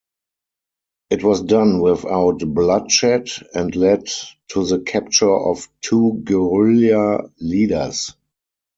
[1.11, 4.07] It was done without bloodshed and led
[4.47, 8.15] to the capture of two guerrilla leaders.